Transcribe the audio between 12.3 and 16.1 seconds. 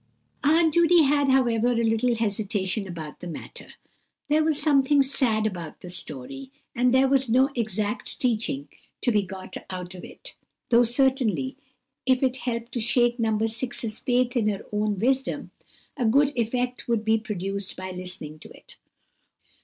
helped to shake No. 6's faith in her own wisdom, a